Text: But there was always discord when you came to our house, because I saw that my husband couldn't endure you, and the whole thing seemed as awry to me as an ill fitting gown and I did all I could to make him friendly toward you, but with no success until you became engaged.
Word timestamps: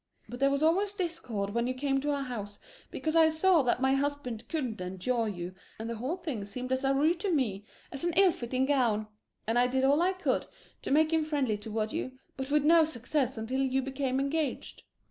But 0.27 0.39
there 0.39 0.49
was 0.49 0.63
always 0.63 0.93
discord 0.93 1.51
when 1.51 1.67
you 1.67 1.75
came 1.75 2.01
to 2.01 2.09
our 2.09 2.23
house, 2.23 2.57
because 2.89 3.15
I 3.15 3.29
saw 3.29 3.61
that 3.61 3.83
my 3.83 3.93
husband 3.93 4.47
couldn't 4.49 4.81
endure 4.81 5.27
you, 5.27 5.53
and 5.77 5.87
the 5.87 5.97
whole 5.97 6.17
thing 6.17 6.43
seemed 6.43 6.71
as 6.71 6.83
awry 6.83 7.11
to 7.19 7.29
me 7.31 7.65
as 7.91 8.03
an 8.03 8.13
ill 8.15 8.31
fitting 8.31 8.65
gown 8.65 9.05
and 9.45 9.59
I 9.59 9.67
did 9.67 9.83
all 9.83 10.01
I 10.01 10.13
could 10.13 10.47
to 10.81 10.89
make 10.89 11.13
him 11.13 11.23
friendly 11.23 11.55
toward 11.55 11.93
you, 11.93 12.13
but 12.35 12.49
with 12.49 12.63
no 12.65 12.83
success 12.83 13.37
until 13.37 13.61
you 13.61 13.83
became 13.83 14.19
engaged. 14.19 14.81